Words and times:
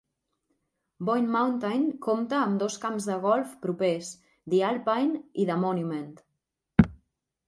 Boyne 1.09 1.33
Mountain 1.33 1.83
compta 2.05 2.39
amb 2.45 2.57
dos 2.63 2.77
camps 2.85 3.07
de 3.09 3.17
golf 3.25 3.51
propers: 3.65 4.09
The 4.55 4.63
Alpine 4.71 5.21
i 5.45 5.45
The 5.51 5.59
Monument. 5.65 6.09